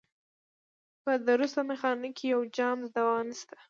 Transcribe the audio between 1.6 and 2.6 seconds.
مېخانه کي یو